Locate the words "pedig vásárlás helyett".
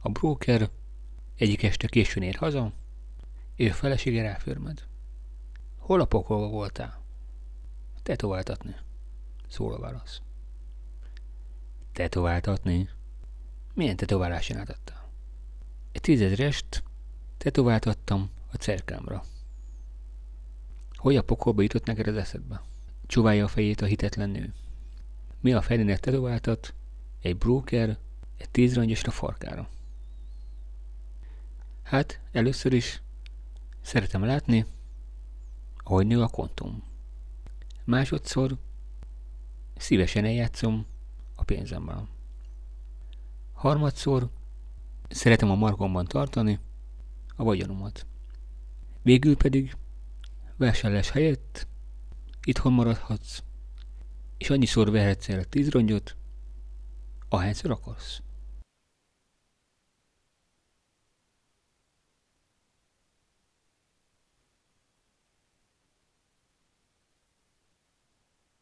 49.36-51.66